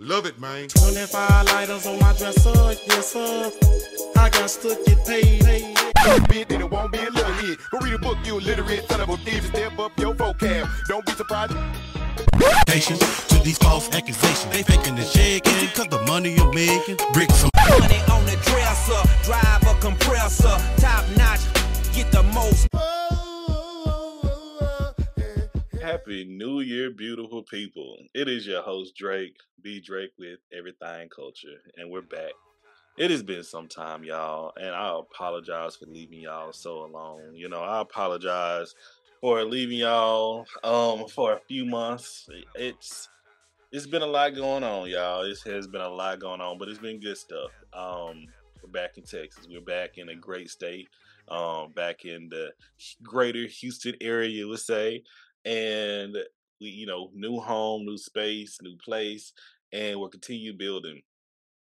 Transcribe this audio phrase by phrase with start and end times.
[0.00, 0.68] Love it, man.
[0.68, 2.52] 25 lighters on my dresser,
[2.86, 3.50] yes sir.
[4.14, 5.42] I got to get paid.
[6.28, 7.58] bit, then it won't be a little hit.
[7.72, 9.48] Go read a book, you illiterate son of a bitch.
[9.48, 10.70] Step up your vocab.
[10.86, 11.52] Don't be surprised.
[12.68, 14.52] Patience to these false accusations.
[14.52, 16.96] They faking the shaking, cause the money you're making.
[17.12, 21.40] Bricks some Money on the dresser, drive a compressor, top notch,
[21.92, 22.68] get the most.
[25.88, 27.96] Happy New Year, beautiful people.
[28.12, 32.32] It is your host, Drake, B Drake with Everythang Culture, and we're back.
[32.98, 37.34] It has been some time, y'all, and I apologize for leaving y'all so alone.
[37.34, 38.74] You know, I apologize
[39.22, 42.28] for leaving y'all um for a few months.
[42.54, 43.08] It's
[43.72, 45.22] it's been a lot going on, y'all.
[45.22, 47.50] It has been a lot going on, but it's been good stuff.
[47.72, 48.26] Um,
[48.62, 49.46] we're back in Texas.
[49.48, 50.90] We're back in a great state.
[51.28, 52.52] Um, back in the
[53.02, 55.02] greater Houston area, let's say
[55.44, 56.16] and
[56.60, 59.32] we, you know, new home, new space, new place,
[59.72, 61.02] and we'll continue building.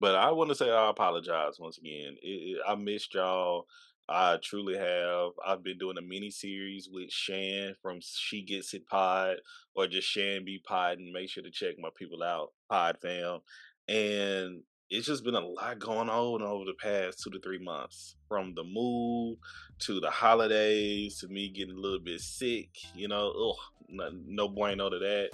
[0.00, 2.16] But I want to say I apologize once again.
[2.22, 3.66] It, it, I missed y'all.
[4.08, 5.30] I truly have.
[5.44, 9.38] I've been doing a mini series with Shan from She Gets It Pod
[9.74, 13.40] or just Shan B Pod, and make sure to check my people out, Pod fam.
[13.88, 18.16] And it's just been a lot going on over the past two to three months
[18.28, 19.36] from the move
[19.78, 23.56] to the holidays to me getting a little bit sick you know ugh,
[23.88, 25.30] no, no bueno to that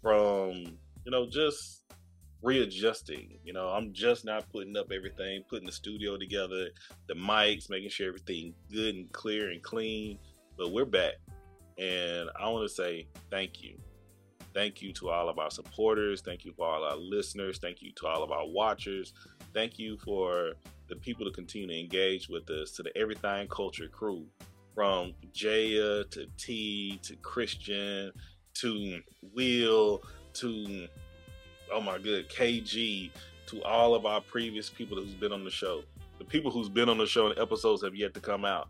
[0.00, 0.52] from
[1.04, 1.82] you know just
[2.42, 6.68] readjusting you know i'm just not putting up everything putting the studio together
[7.08, 10.18] the mics making sure everything good and clear and clean
[10.56, 11.14] but we're back
[11.78, 13.76] and i want to say thank you
[14.54, 16.20] Thank you to all of our supporters.
[16.20, 17.58] Thank you for all our listeners.
[17.58, 19.12] Thank you to all of our watchers.
[19.52, 20.52] Thank you for
[20.88, 24.26] the people to continue to engage with us, to the Everythang Culture crew,
[24.72, 28.12] from Jaya to T to Christian
[28.54, 29.00] to
[29.34, 30.02] Will
[30.34, 30.86] to,
[31.72, 33.10] oh my good, KG,
[33.46, 35.82] to all of our previous people who's been on the show.
[36.18, 38.68] The people who's been on the show and episodes have yet to come out.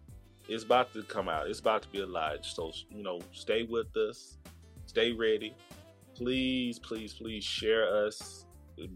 [0.48, 1.48] It's about to come out.
[1.48, 2.44] It's about to be a lot.
[2.44, 4.38] So, you know, stay with us.
[4.86, 5.54] Stay ready
[6.14, 8.46] please, please, please share us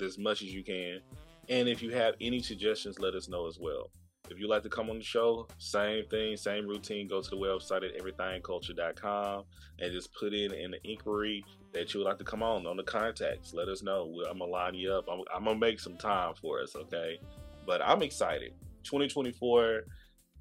[0.02, 1.00] as much as you can.
[1.48, 3.90] And if you have any suggestions, let us know as well.
[4.30, 7.08] If you'd like to come on the show, same thing, same routine.
[7.08, 9.44] Go to the website at everythangculture.com
[9.78, 11.42] and just put in an inquiry
[11.72, 13.54] that you would like to come on on the contacts.
[13.54, 14.12] Let us know.
[14.30, 15.06] I'm gonna line you up.
[15.10, 17.18] I'm, I'm gonna make some time for us, okay?
[17.66, 18.52] But I'm excited.
[18.84, 19.84] 2024,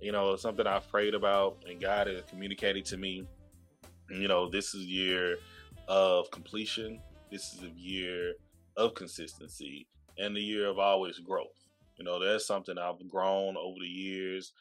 [0.01, 3.25] you know, something I've prayed about and God has communicated to me.
[4.09, 5.37] You know, this is year
[5.87, 7.01] of completion.
[7.31, 8.33] This is a year
[8.75, 9.87] of consistency
[10.17, 11.67] and the year of always growth.
[11.97, 14.53] You know, that's something I've grown over the years.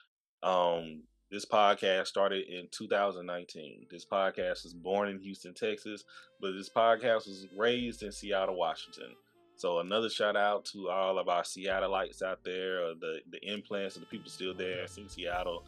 [0.42, 3.86] Um, this podcast started in 2019.
[3.90, 6.04] This podcast was born in Houston, Texas,
[6.40, 9.14] but this podcast was raised in Seattle, Washington.
[9.56, 13.96] So another shout out to all of our Seattleites out there, or the the implants
[13.96, 15.64] of the people still there in Seattle.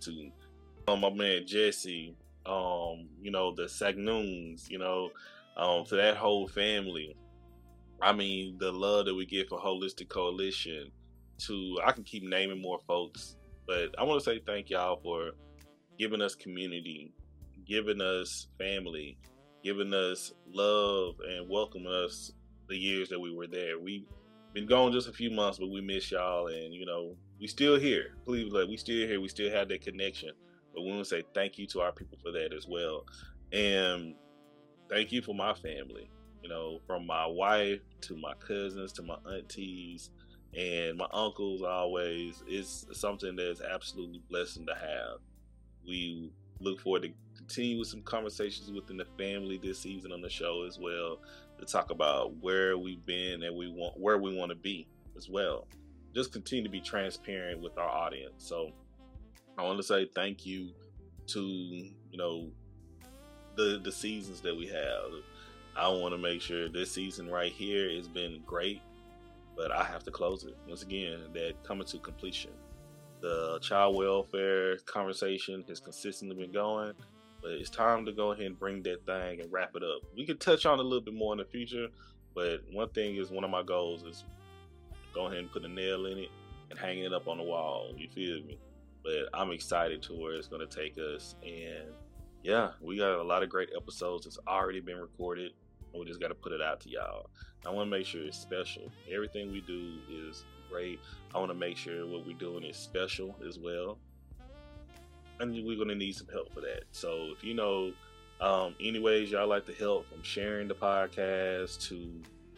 [0.00, 0.30] To
[0.88, 2.16] um, my man Jesse,
[2.46, 5.10] um, you know, the Sagnoons, you know,
[5.56, 7.16] um, to that whole family.
[8.00, 10.90] I mean, the love that we get for Holistic Coalition.
[11.46, 13.36] To I can keep naming more folks,
[13.66, 15.32] but I want to say thank y'all for
[15.98, 17.12] giving us community,
[17.66, 19.18] giving us family,
[19.64, 22.30] giving us love, and welcoming us
[22.68, 23.78] the years that we were there.
[23.80, 24.04] We've
[24.54, 27.76] been gone just a few months, but we miss y'all, and you know, we still
[27.78, 28.14] here.
[28.24, 29.20] Please, like we still here.
[29.20, 30.30] We still have that connection.
[30.74, 33.04] But we want to say thank you to our people for that as well.
[33.52, 34.14] And
[34.88, 36.10] thank you for my family,
[36.42, 40.10] you know, from my wife to my cousins to my aunties
[40.56, 42.42] and my uncles always.
[42.46, 45.18] It's something that's absolutely blessing to have.
[45.86, 50.30] We look forward to continue with some conversations within the family this season on the
[50.30, 51.18] show as well
[51.58, 55.28] to talk about where we've been and we want where we want to be as
[55.28, 55.66] well.
[56.14, 58.34] Just continue to be transparent with our audience.
[58.36, 58.72] So
[59.58, 60.70] I want to say thank you
[61.28, 62.50] to you know
[63.56, 65.10] the the seasons that we have.
[65.76, 68.80] I want to make sure this season right here has been great,
[69.56, 71.20] but I have to close it once again.
[71.34, 72.52] That coming to completion.
[73.20, 76.92] The child welfare conversation has consistently been going,
[77.40, 80.02] but it's time to go ahead and bring that thing and wrap it up.
[80.16, 81.86] We could touch on a little bit more in the future,
[82.34, 84.24] but one thing is one of my goals is
[85.14, 86.30] go ahead and put a nail in it
[86.70, 87.94] and hang it up on the wall.
[87.96, 88.58] You feel me?
[89.02, 91.34] But I'm excited to where it's going to take us.
[91.42, 91.88] And
[92.42, 95.52] yeah, we got a lot of great episodes that's already been recorded.
[95.94, 97.28] We just got to put it out to y'all.
[97.66, 98.90] I want to make sure it's special.
[99.12, 101.00] Everything we do is great.
[101.34, 103.98] I want to make sure what we're doing is special as well.
[105.38, 106.84] And we're going to need some help for that.
[106.92, 107.92] So if you know
[108.40, 112.10] um, any ways y'all like to help from sharing the podcast to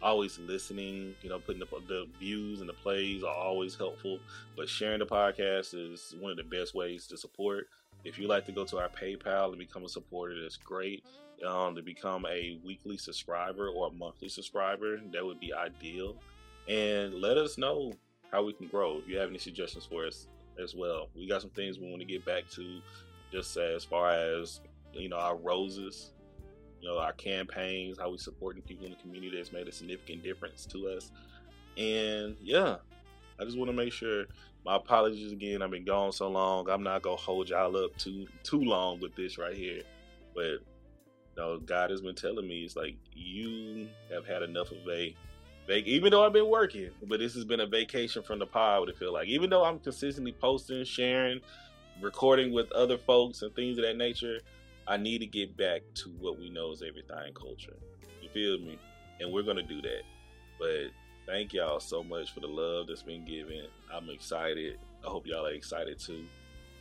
[0.05, 1.15] always listening.
[1.21, 4.19] You know, putting the, the views and the plays are always helpful.
[4.55, 7.67] But sharing the podcast is one of the best ways to support.
[8.05, 11.03] If you like to go to our PayPal and become a supporter, that's great.
[11.45, 16.15] Um, to become a weekly subscriber or a monthly subscriber, that would be ideal.
[16.69, 17.93] And let us know
[18.31, 18.99] how we can grow.
[18.99, 20.27] If you have any suggestions for us
[20.61, 22.79] as well, we got some things we want to get back to,
[23.31, 24.61] just as far as
[24.93, 26.11] you know our roses
[26.85, 30.23] you know, our campaigns, how we supporting people in the community that's made a significant
[30.23, 31.11] difference to us.
[31.77, 32.75] And yeah,
[33.39, 34.25] I just want to make sure.
[34.65, 35.61] My apologies again.
[35.61, 36.67] I've been gone so long.
[36.71, 39.81] I'm not gonna hold y'all up too too long with this right here.
[40.33, 40.59] But you
[41.37, 45.15] know, God has been telling me it's like you have had enough of a
[45.69, 48.89] even though I've been working, but this has been a vacation from the pod.
[48.89, 51.41] It feel like, even though I'm consistently posting, sharing,
[52.01, 54.39] recording with other folks and things of that nature,
[54.87, 57.75] I need to get back to what we know is everythang culture.
[58.21, 58.77] You feel me?
[59.19, 60.03] And we're gonna do that.
[60.59, 60.91] But
[61.25, 63.65] thank y'all so much for the love that's been given.
[63.91, 64.77] I'm excited.
[65.05, 66.25] I hope y'all are excited too.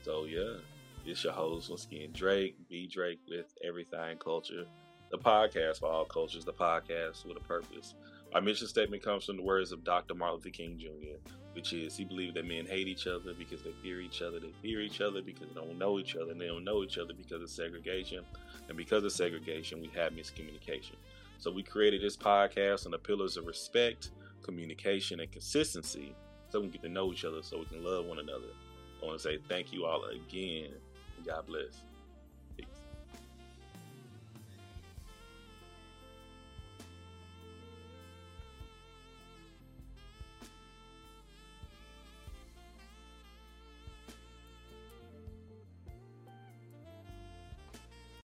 [0.02, 0.58] So yeah,
[1.06, 4.64] it's your host once again, Drake, B Drake with Everythang Culture,
[5.10, 7.94] the podcast for all cultures, the podcast with a purpose.
[8.34, 10.14] Our mission statement comes from the words of Dr.
[10.14, 13.70] Martin Luther King Jr., which is he believed that men hate each other because they
[13.80, 14.40] fear each other.
[14.40, 16.98] They fear each other because they don't know each other, and they don't know each
[16.98, 18.24] other because of segregation.
[18.68, 20.96] And because of segregation, we have miscommunication.
[21.38, 24.10] So we created this podcast on the pillars of respect,
[24.42, 26.16] communication, and consistency
[26.48, 28.50] so we can get to know each other so we can love one another.
[29.00, 30.72] I want to say thank you all again.
[31.24, 31.84] God bless.